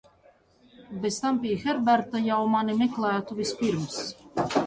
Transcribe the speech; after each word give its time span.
Bez 1.03 1.19
tam 1.25 1.35
pie 1.43 1.57
Herberta 1.65 2.23
jau 2.29 2.39
mani 2.55 2.77
meklētu 2.81 3.39
vispirms. 3.43 4.03